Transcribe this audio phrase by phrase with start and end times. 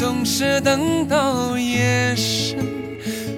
[0.00, 2.56] 总是等到夜深，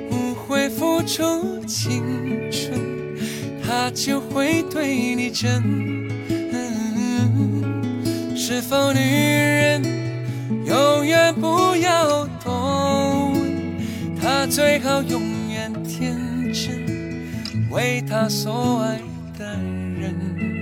[0.08, 2.04] 不会付出青
[2.52, 2.80] 春，
[3.66, 5.60] 他就会对你真。
[8.36, 9.82] 是否女人
[10.64, 14.16] 永远不要多问？
[14.20, 15.20] 他最好永
[15.50, 16.16] 远天
[16.52, 19.00] 真，为她所爱
[19.36, 19.44] 的
[19.98, 20.61] 人。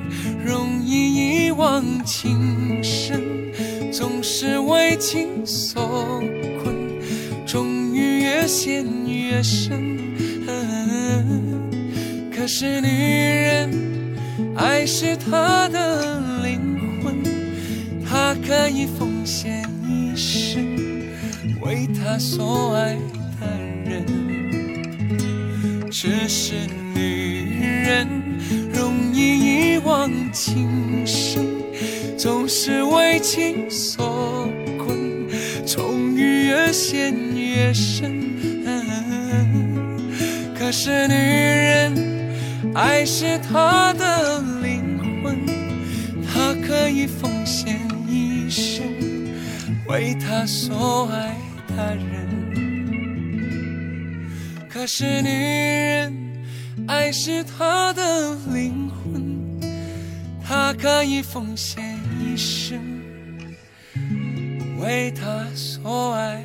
[0.43, 3.21] 容易一往情深，
[3.91, 6.21] 总是为情所
[6.63, 6.75] 困，
[7.45, 9.99] 终于越陷越深。
[12.33, 13.69] 可是女人，
[14.55, 17.21] 爱是她的灵魂，
[18.03, 20.65] 她可以奉献一生，
[21.61, 22.97] 为她所爱
[23.39, 23.47] 的
[23.85, 24.05] 人。
[25.91, 26.55] 只是
[26.95, 28.07] 女人
[30.31, 31.45] 情深，
[32.17, 35.27] 总是为情所困，
[35.65, 38.21] 终于越陷越深。
[40.57, 41.93] 可是女人，
[42.73, 45.45] 爱是她的灵魂，
[46.25, 47.77] 她可以奉献
[48.07, 48.85] 一生，
[49.87, 51.35] 为她所爱
[51.75, 52.29] 的人。
[54.69, 56.15] 可是女人，
[56.87, 59.20] 爱是她的灵魂，
[60.51, 62.77] 他可以奉献一生，
[64.81, 66.43] 为他所爱。